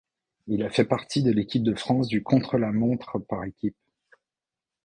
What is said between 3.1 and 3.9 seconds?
par équipes.